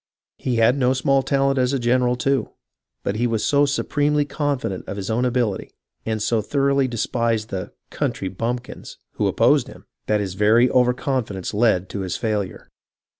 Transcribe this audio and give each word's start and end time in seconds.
He 0.39 0.55
had 0.55 0.79
no 0.79 0.93
small 0.93 1.21
talent 1.21 1.59
as 1.59 1.73
a 1.73 1.77
general, 1.77 2.15
too, 2.15 2.49
but 3.03 3.17
he 3.17 3.27
was 3.27 3.45
so 3.45 3.67
supremely 3.67 4.25
confident 4.25 4.83
of 4.87 4.97
his 4.97 5.11
own 5.11 5.25
ability, 5.25 5.69
and 6.07 6.19
so 6.23 6.41
thoroughly 6.41 6.87
despised 6.87 7.49
the" 7.49 7.71
country 7.91 8.27
bumpkins" 8.27 8.97
who 9.17 9.27
opposed 9.27 9.67
him, 9.67 9.85
that 10.07 10.19
his 10.19 10.33
very 10.33 10.67
over 10.71 10.95
confidence 10.95 11.53
led 11.53 11.87
to 11.89 11.99
his 11.99 12.17
failure. 12.17 12.71